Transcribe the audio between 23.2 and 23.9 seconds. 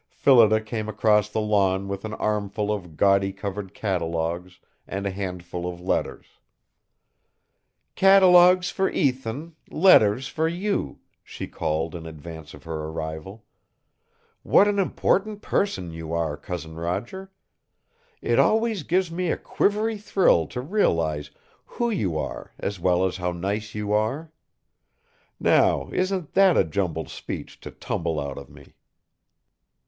nice